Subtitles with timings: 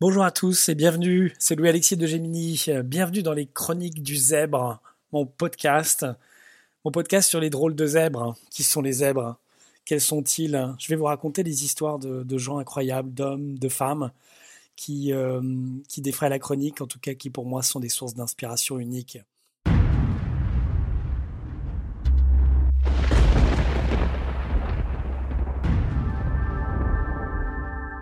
[0.00, 2.64] Bonjour à tous et bienvenue, c'est Louis-Alexis de Gemini.
[2.84, 4.80] Bienvenue dans les Chroniques du Zèbre,
[5.12, 6.06] mon podcast.
[6.86, 8.34] Mon podcast sur les drôles de zèbres.
[8.50, 9.36] Qui sont les zèbres?
[9.84, 10.74] Quels sont-ils?
[10.78, 14.10] Je vais vous raconter des histoires de, gens incroyables, d'hommes, de femmes,
[14.74, 15.42] qui, euh,
[15.86, 19.18] qui défraient la chronique, en tout cas qui pour moi sont des sources d'inspiration uniques.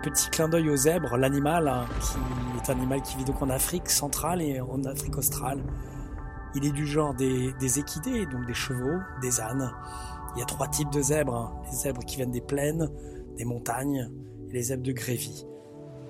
[0.09, 2.17] Petit clin d'œil au zèbre, l'animal, hein, qui
[2.57, 5.63] est un animal qui vit donc en Afrique centrale et en Afrique australe.
[6.55, 9.71] Il est du genre des, équidés, donc des chevaux, des ânes.
[10.35, 11.35] Il y a trois types de zèbres.
[11.35, 11.51] Hein.
[11.69, 12.89] Les zèbres qui viennent des plaines,
[13.37, 14.09] des montagnes
[14.49, 15.45] et les zèbres de Grévy.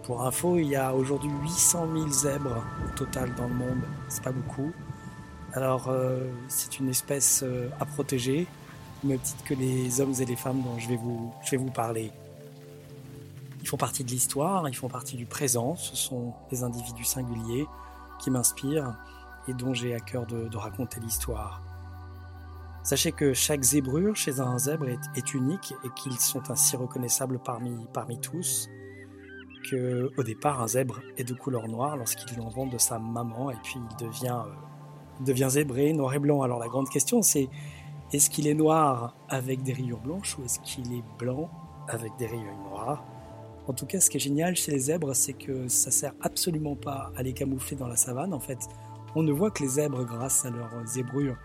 [0.03, 3.81] Pour info, il y a aujourd'hui 800 000 zèbres au total dans le monde.
[4.07, 4.71] C'est pas beaucoup.
[5.52, 8.47] Alors, euh, c'est une espèce euh, à protéger,
[9.03, 12.13] même que les hommes et les femmes dont je vais vous, je vais vous parler.
[13.69, 17.67] Ils font partie de l'histoire, ils font partie du présent, ce sont des individus singuliers
[18.17, 18.97] qui m'inspirent
[19.47, 21.61] et dont j'ai à cœur de, raconter l'histoire.
[22.81, 27.85] Sachez que chaque zébrure chez un zèbre est, unique et qu'ils sont ainsi reconnaissables parmi,
[27.94, 28.67] parmi tous.
[29.69, 33.57] Que au départ un zèbre est de couleur noire lorsqu'il l'envente de sa maman et
[33.61, 36.41] puis il devient, euh, devient zébré, noir et blanc.
[36.41, 37.49] Alors la grande question c'est
[38.13, 41.51] est-ce qu'il est noir avec des rayures blanches ou est-ce qu'il est blanc
[41.88, 43.03] avec des rayures noires?
[43.70, 46.75] En tout cas, ce qui est génial chez les zèbres, c'est que ça sert absolument
[46.75, 48.34] pas à les camoufler dans la savane.
[48.34, 48.58] En fait,
[49.16, 51.38] on ne voit que les zèbres grâce à leur zébrure.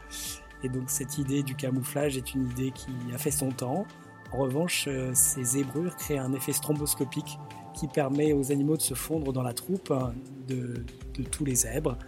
[0.63, 3.85] Et donc, cette idée du camouflage est une idée qui a fait son temps.
[4.33, 7.39] En revanche, euh, ces zébrures créent un effet stromboscopique
[7.75, 10.15] qui permet aux animaux de se fondre dans la troupe hein,
[10.49, 10.83] de,
[11.31, 11.99] tous les zèbres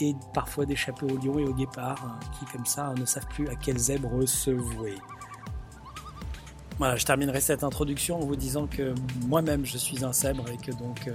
[0.00, 3.46] et parfois d'échapper aux lions et aux guépards hein, qui, comme ça, ne savent plus
[3.46, 4.96] à quel zèbre se vouer.
[6.80, 8.94] Voilà, je terminerai cette introduction en vous disant que
[9.26, 11.14] moi-même je suis un zèbre et que donc euh,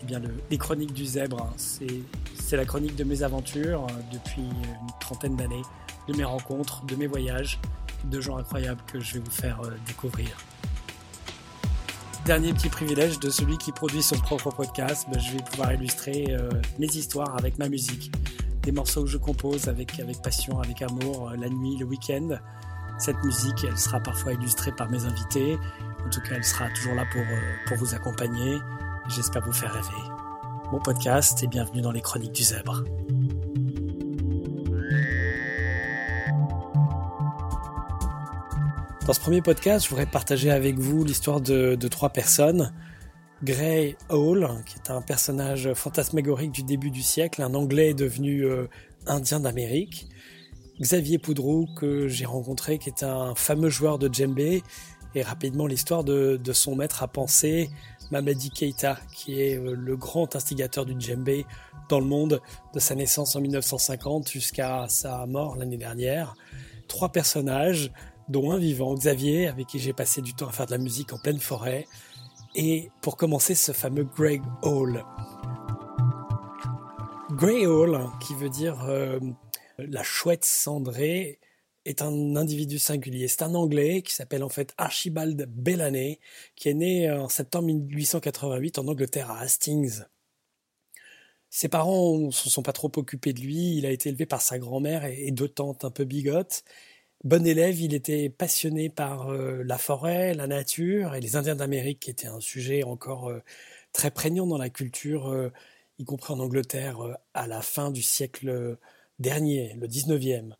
[0.00, 0.18] eh bien
[0.50, 5.36] les chroniques du zèbre, hein, c'est la chronique de mes aventures euh, depuis une trentaine
[5.36, 5.60] d'années,
[6.08, 7.60] de mes rencontres, de mes voyages,
[8.04, 10.30] de gens incroyables que je vais vous faire euh, découvrir.
[12.24, 16.34] Dernier petit privilège de celui qui produit son propre podcast, ben, je vais pouvoir illustrer
[16.78, 18.10] mes histoires avec ma musique.
[18.62, 22.38] Des morceaux que je compose avec, avec passion, avec amour, la nuit, le week-end.
[23.04, 25.58] Cette musique, elle sera parfois illustrée par mes invités.
[26.06, 28.58] En tout cas, elle sera toujours là pour, euh, pour vous accompagner.
[29.08, 30.08] J'espère vous faire rêver.
[30.70, 32.84] Bon podcast et bienvenue dans les Chroniques du Zèbre.
[39.04, 42.72] Dans ce premier podcast, je voudrais partager avec vous l'histoire de, trois personnes.
[43.42, 48.68] Gray Hall, qui est un personnage fantasmagorique du début du siècle, un Anglais devenu euh,
[49.08, 50.06] Indien d'Amérique.
[50.82, 54.64] Xavier Poudreau que j'ai rencontré, qui est un fameux joueur de djembé,
[55.14, 57.70] et rapidement l'histoire de, son maître à penser,
[58.10, 61.46] Mamadi Keita, qui est euh, le grand instigateur du djembé
[61.88, 62.40] dans le monde,
[62.74, 66.34] de sa naissance en 1950 jusqu'à sa mort l'année dernière.
[66.88, 67.92] Trois personnages,
[68.28, 71.12] dont un vivant, Xavier, avec qui j'ai passé du temps à faire de la musique
[71.12, 71.86] en pleine forêt,
[72.56, 75.04] et pour commencer ce fameux Greg Hall.
[77.30, 79.20] Grey Hall, qui veut dire euh,
[79.88, 81.40] la chouette cendrée
[81.84, 83.28] est un individu singulier.
[83.28, 86.20] C'est un Anglais qui s'appelle en fait Archibald Bellany,
[86.56, 90.02] qui est né en septembre 1888 en Angleterre à Hastings.
[91.50, 93.76] Ses parents ne se sont pas trop occupés de lui.
[93.76, 96.64] Il a été élevé par sa grand-mère et deux tantes un peu bigotes.
[97.24, 102.00] Bon élève, il était passionné par euh, la forêt, la nature et les Indiens d'Amérique,
[102.00, 103.40] qui étaient un sujet encore euh,
[103.92, 105.52] très prégnant dans la culture, euh,
[105.98, 106.98] y compris en Angleterre,
[107.34, 108.78] à la fin du siècle
[109.22, 110.52] dernier, le 19e.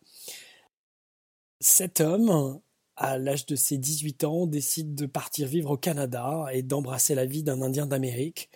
[1.59, 2.59] Cet homme,
[2.95, 7.25] à l'âge de ses 18 ans, décide de partir vivre au Canada et d'embrasser la
[7.25, 8.49] vie d'un Indien d'Amérique.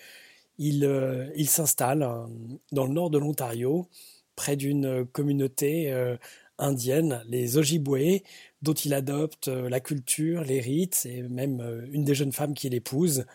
[0.58, 2.26] Il, euh, s'installe euh,
[2.72, 3.88] dans le nord de l'Ontario,
[4.36, 6.18] près d'une communauté euh,
[6.58, 8.24] indienne, les Ojibwe,
[8.64, 13.26] dont il adopte la culture, les rites et même une des jeunes femmes qu'il épouse.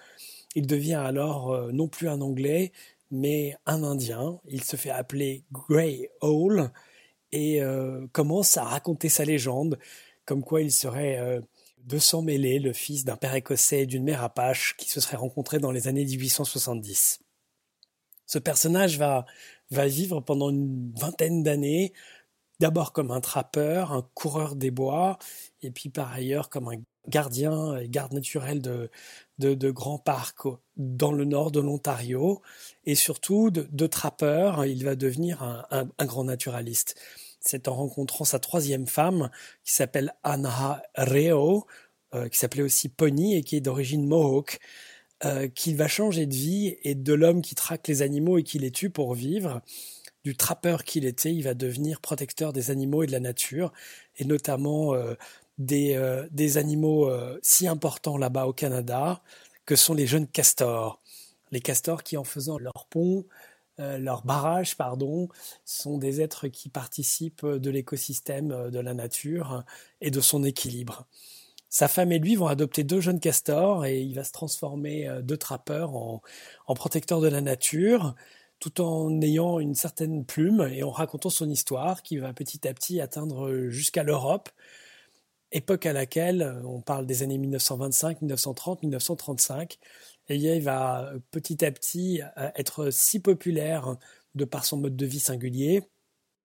[0.56, 2.72] Il devient alors non plus un Anglais,
[3.12, 4.40] mais un Indien.
[4.48, 6.72] Il se fait appeler Grey Owl
[7.30, 9.78] et euh, commence à raconter sa légende,
[10.24, 11.40] comme quoi il serait euh,
[11.84, 15.18] de sang mêlé, le fils d'un père écossais et d'une mère apache qui se seraient
[15.18, 17.20] rencontrés dans les années 1870.
[18.26, 19.26] Ce personnage va,
[19.70, 21.92] va vivre pendant une vingtaine d'années,
[22.60, 25.18] d'abord comme un trappeur, un coureur des bois,
[25.62, 28.90] et puis par ailleurs comme un gardien et garde naturel de,
[29.38, 32.42] de, grands parcs dans le nord de l'Ontario
[32.84, 34.64] et surtout de, trappeur.
[34.64, 37.00] Il va devenir un, grand naturaliste.
[37.40, 39.30] C'est en rencontrant sa troisième femme
[39.64, 41.66] qui s'appelle Anna Reo,
[42.14, 44.60] euh, qui s'appelait aussi Pony et qui est d'origine Mohawk,
[45.24, 48.60] euh, qu'il va changer de vie et de l'homme qui traque les animaux et qui
[48.60, 49.60] les tue pour vivre,
[50.24, 53.72] du trappeur qu'il était, il va devenir protecteur des animaux et de la nature,
[54.18, 55.14] et notamment euh,
[55.58, 57.10] des, euh, des, animaux
[57.42, 59.22] si importants là-bas au Canada,
[59.66, 61.00] que sont les jeunes castors.
[61.50, 63.24] Les castors qui, en faisant leur pont,
[63.78, 65.28] leur barrage, pardon,
[65.64, 69.64] sont des êtres qui participent de l'écosystème de la nature
[70.00, 71.06] et de son équilibre.
[71.72, 75.22] Sa femme et lui vont adopter deux jeunes castors et il va se transformer euh,
[75.22, 76.20] de trappeur en,
[76.74, 78.14] protecteur de la nature,
[78.58, 82.74] tout en ayant une certaine plume et en racontant son histoire qui va petit à
[82.74, 84.50] petit atteindre jusqu'à l'Europe,
[85.52, 89.78] époque à laquelle, euh, on parle des années 1925, 1930, 1935,
[90.28, 92.20] et il va euh, petit à petit
[92.56, 93.96] être si populaire
[94.34, 95.82] de par son mode de vie singulier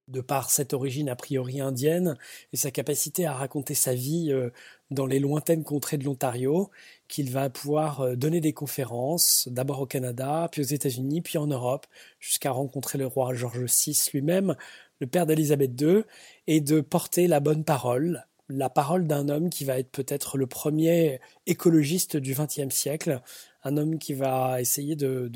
[0.07, 2.17] de par cette origine a priori indienne
[2.53, 4.49] et sa capacité à raconter sa vie euh,
[4.89, 6.71] dans les lointaines contrées de l'Ontario,
[7.07, 11.47] qu'il va pouvoir euh, donner des conférences, d'abord au Canada, puis aux États-Unis, puis en
[11.47, 11.87] Europe,
[12.19, 14.55] jusqu'à rencontrer le roi George VI lui-même,
[14.99, 16.03] le père d'Élisabeth II,
[16.47, 20.47] et de porter la bonne parole, la parole d'un homme qui va être peut-être le
[20.47, 23.21] premier écologiste du XXe siècle,
[23.63, 25.31] un homme qui va essayer de,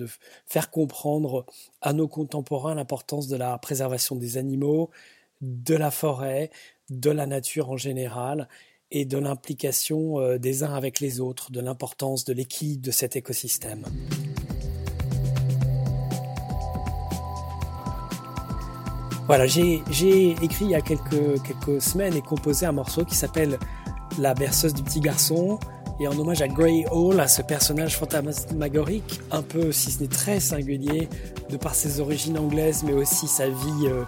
[0.45, 1.45] faire comprendre
[1.81, 4.89] à nos contemporains l'importance de la préservation des animaux,
[5.41, 6.51] de la forêt,
[6.89, 8.47] de la nature en général,
[8.91, 13.15] et de l'implication euh, des uns avec les autres, de l'importance de l'équilibre de cet
[13.15, 13.85] écosystème.
[19.31, 23.57] Voilà, j'ai écrit il y a quelques, quelques semaines et composé un morceau qui s'appelle
[24.19, 25.57] La berceuse du petit garçon,
[26.01, 30.09] et en hommage à Grey Hall, à ce personnage fantasmagorique, un peu, si ce n'est
[30.09, 31.07] très singulier,
[31.49, 34.03] de par ses origines anglaises, mais aussi sa vie euh,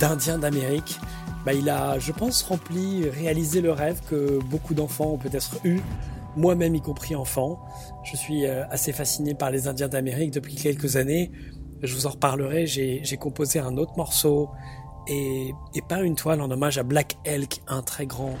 [0.00, 0.98] d'Indien d'Amérique,
[1.44, 5.82] bah, il a, je pense, rempli, réalisé le rêve que beaucoup d'enfants ont peut-être eu,
[6.34, 7.62] moi-même y compris enfant.
[8.04, 11.30] Je suis euh, assez fasciné par les Indiens d'Amérique depuis quelques années
[11.82, 14.50] je vous en reparlerai, j'ai composé un autre morceau
[15.08, 15.52] et,
[15.88, 18.34] pas une toile en hommage à Black Elk, un très grand,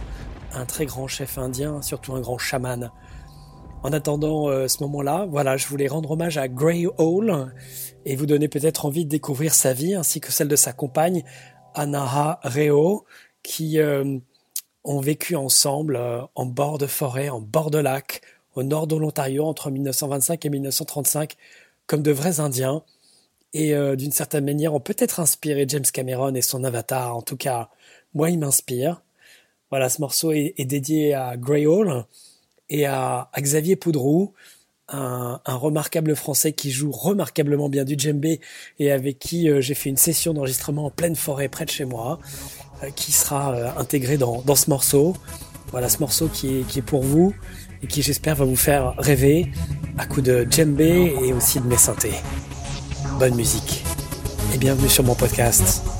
[0.52, 2.90] un très grand chef indien, surtout un grand chaman.
[3.82, 7.52] En attendant euh, ce moment-là, voilà, je voulais rendre hommage à Grey Hall
[8.04, 11.24] et vous donner peut-être envie de découvrir sa vie ainsi que celle de sa compagne
[11.74, 13.06] Anaha Reo,
[13.42, 14.18] qui euh,
[14.84, 18.20] ont vécu ensemble euh, en bord de forêt, en bord de lac,
[18.54, 21.34] au nord de l'Ontario entre 1925 et 1935,
[21.88, 22.84] comme de vrais Indiens
[23.54, 27.16] et euh, d'une certaine manière ont peut-être inspiré James Cameron et son Avatar.
[27.16, 27.68] En tout cas,
[28.14, 29.02] moi, il m'inspire.
[29.70, 32.04] Voilà, ce morceau est, dédié à Grey Hall
[32.68, 34.34] et à, Xavier Poudrou,
[34.88, 38.40] un, remarquable Français qui joue remarquablement bien du djembé
[38.78, 41.86] et avec qui euh, j'ai fait une session d'enregistrement en pleine forêt près de chez
[41.86, 42.18] moi,
[42.82, 45.16] euh, qui sera intégré dans, dans, ce morceau.
[45.70, 47.34] Voilà, ce morceau qui est, qui est pour vous
[47.82, 49.50] et qui j'espère va vous faire rêver
[49.96, 52.12] à coup de djembé et aussi de mes synthés
[53.22, 53.84] bonne musique
[54.52, 55.91] et bienvenue sur mon podcast.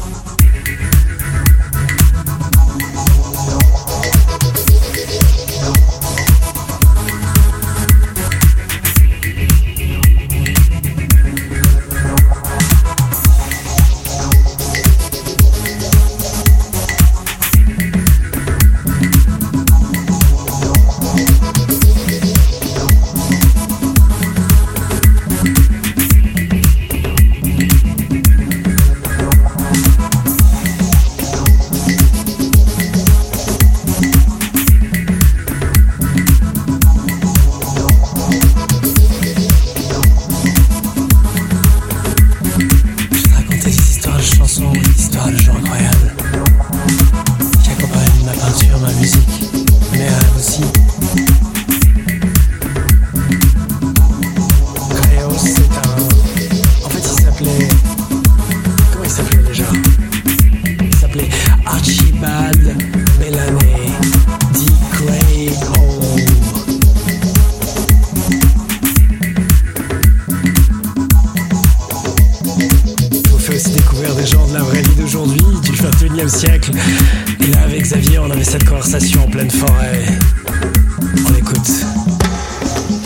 [79.92, 81.70] on écoute.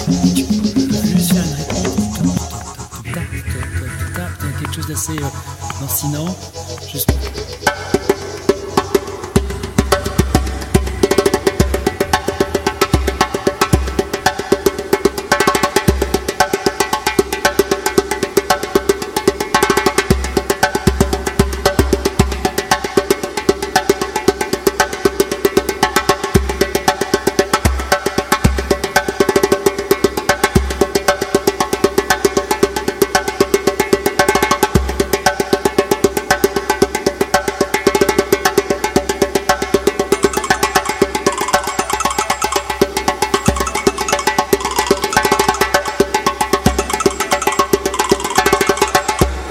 [0.09, 1.97] Je suis une réponse.
[4.61, 6.37] Quelque chose d'assez euh, lancinant.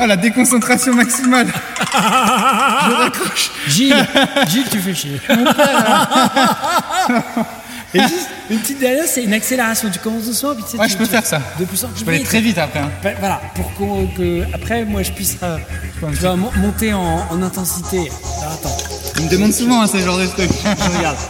[0.06, 1.48] Ah, la déconcentration maximale.
[1.94, 3.52] je raccroche.
[3.68, 4.06] Gilles,
[4.48, 5.20] Gilles, tu fais chier.
[7.96, 9.90] Et juste, une petite dernière, c'est une accélération.
[9.90, 11.42] Tu commences doucement, puis tu sais, Ouais, tu- je peux tu- faire ça.
[11.58, 12.28] De plus en plus Je peux aller vite.
[12.28, 12.80] très vite après.
[12.80, 12.92] hein.
[13.02, 15.58] Ben, Voilà, pour qu'on- que après moi je puisse euh,
[16.00, 18.12] tu vois, mon- monter en, en intensité.
[18.42, 18.78] Alors, attends,
[19.18, 20.52] Il me demande souvent hein, ce genre de trucs.
[20.52, 21.18] je regarde.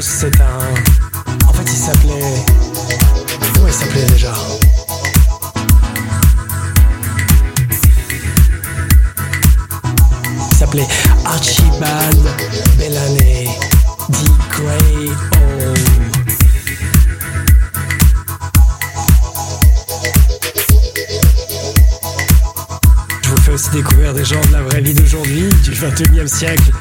[0.00, 1.48] C'est un.
[1.48, 2.44] En fait, il s'appelait.
[3.52, 4.32] Comment il s'appelait déjà
[10.50, 10.86] Il s'appelait
[11.24, 12.28] Archibald
[12.78, 13.48] Bellamy
[14.10, 15.74] dit Grey O.
[23.24, 26.26] Je vous fais aussi découvrir des gens de la vraie vie d'aujourd'hui, du 21 e
[26.28, 26.72] siècle.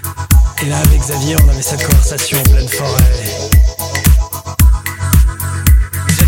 [0.64, 3.04] Et là, avec Xavier, on avait cette conversation en pleine forêt.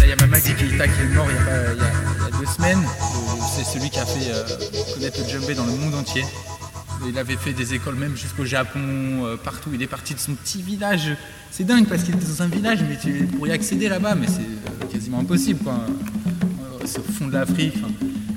[0.04, 2.80] Il y a Keita qui est mort il y a, il y a- deux semaines.
[2.80, 4.44] Euh, C'est celui qui a fait euh,
[4.94, 6.24] connaître le djembé dans le monde entier.
[7.08, 9.70] Il avait fait des écoles même jusqu'au Japon, euh, partout.
[9.74, 11.16] Il est parti de son petit village.
[11.52, 14.28] C'est dingue parce qu'il était dans un village, mais tu, pour y accéder là-bas, mais
[14.28, 15.60] c'est quasiment impossible.
[15.64, 15.74] Quoi.
[15.74, 17.76] Euh, C'est au fond de l'Afrique.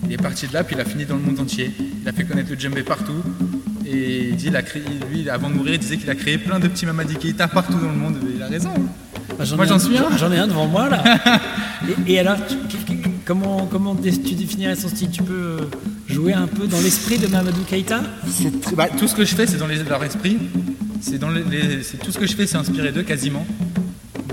[0.05, 1.71] Il est parti de là, puis il a fini dans le monde entier.
[2.03, 3.23] Il a fait connaître le djembé partout.
[3.93, 6.39] Et il dit, il a créé, lui, avant de mourir, il disait qu'il a créé
[6.39, 8.17] plein de petits Mamadi Keita partout dans le monde.
[8.27, 8.71] Et il a raison.
[9.39, 10.17] Bah, Moi, j'en un- suis un.
[10.17, 11.03] J'en ai un devant moi là.
[12.07, 12.57] et, et alors, tu-
[13.27, 15.11] comment, comment tu définirais son style?
[15.11, 15.59] Tu peux euh,
[16.09, 17.63] jouer un peu dans l'esprit de Mamadou
[18.63, 20.39] très- bah, tout ce que je fais, c'est dans les- leur esprit.
[21.01, 23.47] C'est dans les, les- c'est tout ce que je fais, c'est inspiré d'eux quasiment.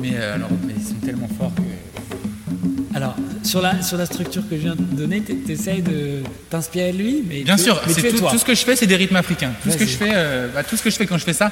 [0.01, 2.95] Mais euh, alors, mais ils sont tellement forts que.
[2.95, 6.91] Alors, sur la, sur la structure que je viens de donner, tu essayes de t'inspirer
[6.91, 8.31] de lui mais Bien tu- sûr, mais es tout, toi.
[8.31, 9.51] tout ce que je fais, c'est des rythmes africains.
[9.63, 11.33] Tout ce que je fais, euh, bah, tout ce que je fais quand je fais
[11.33, 11.51] ça.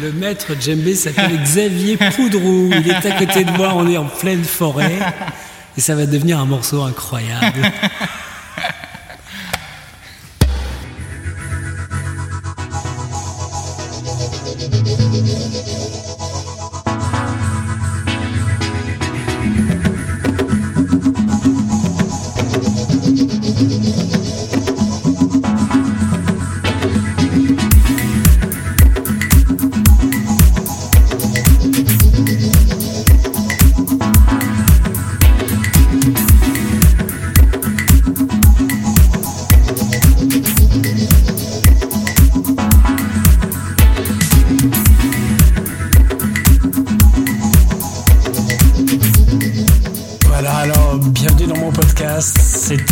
[0.00, 2.70] Le maître djembé s'appelle Xavier Poudrou.
[2.72, 4.98] Il est à côté de moi, on est en pleine forêt.
[5.76, 7.62] Et ça va devenir un morceau incroyable.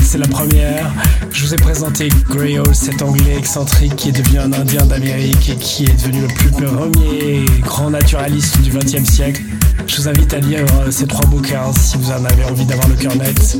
[0.02, 0.90] C'est la première.
[1.30, 5.56] Je vous ai présenté Hall, cet anglais excentrique qui est devenu un indien d'Amérique et
[5.56, 9.42] qui est devenu le plus premier grand naturaliste du XXe siècle.
[9.86, 12.88] Je vous invite à lire euh, ces trois bouquins si vous en avez envie d'avoir
[12.88, 13.58] le cœur net.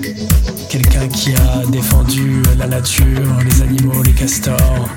[0.70, 4.88] Quelqu'un qui a défendu la nature, les animaux, les castors,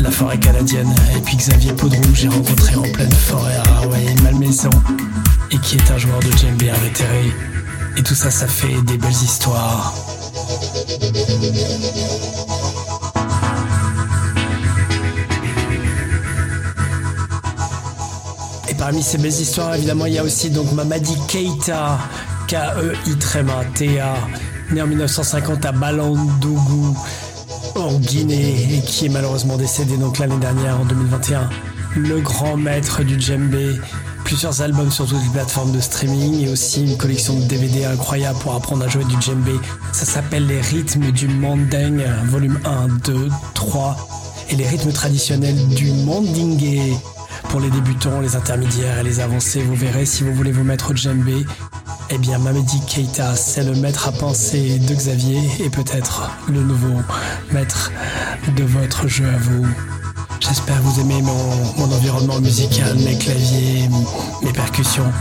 [0.00, 0.94] la forêt canadienne.
[1.18, 4.70] Et puis Xavier Poudrou, j'ai rencontré en pleine forêt à Hawaï, Malmaison,
[5.50, 7.30] et qui est un joueur de djembé invétéré.
[7.98, 10.09] Et tout ça, ça fait des belles histoires.
[18.68, 21.98] Et parmi ces belles histoires, évidemment, il y a aussi donc Mamadi Keita,
[22.46, 24.14] K-E-I-T-A,
[24.72, 26.96] né en 1950 à Balandougou,
[27.74, 31.48] en Guinée, et qui est malheureusement décédé donc l'année dernière, en 2021.
[31.96, 33.80] Le grand maître du djembé,
[34.30, 38.38] plusieurs albums sur toutes les plateformes de streaming et aussi une collection de DVD incroyable
[38.38, 39.50] pour apprendre à jouer du djembé.
[39.90, 43.96] Ça s'appelle Les rythmes du manding, volume 1, 2, 3
[44.50, 46.96] et les rythmes traditionnels du mandingue.
[47.48, 50.92] Pour les débutants, les intermédiaires et les avancés, vous verrez si vous voulez vous mettre
[50.92, 51.44] au djembé.
[52.10, 57.00] Eh bien, Mamedi Keita, c'est le maître à penser de Xavier et peut-être le nouveau
[57.50, 57.90] maître
[58.56, 59.66] de votre jeu à vous.
[60.40, 63.88] J'espère que vous aimez mon, environnement musical, mes claviers,
[64.42, 65.12] mes percussions,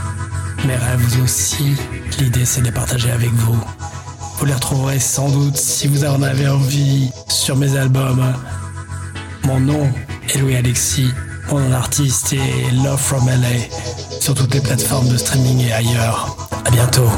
[0.65, 1.75] mes rêves aussi.
[2.19, 3.57] L'idée, c'est de les partager avec vous.
[4.37, 8.33] Vous les retrouverez sans doute si vous en avez envie sur mes albums.
[9.43, 9.91] Mon nom
[10.33, 11.11] est Louis Alexis.
[11.51, 13.67] Mon nom d'artiste est Love from LA
[14.21, 16.49] sur toutes les plateformes de streaming et ailleurs.
[16.65, 17.09] À bientôt.